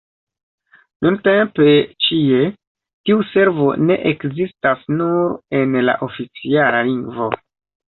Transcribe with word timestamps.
Nuntempe 1.07 1.67
ĉie 2.07 2.41
tiu 2.55 3.23
servo 3.35 3.71
ne 3.85 4.01
ekzistas, 4.15 4.85
nur 4.99 5.41
en 5.63 5.81
la 5.89 6.01
oficiala 6.11 6.87
lingvo. 6.95 7.35